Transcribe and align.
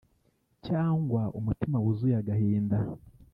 cyangwa 0.67 1.21
umutima 1.39 1.75
wuzuye 1.83 2.15
agahinda 2.21 2.77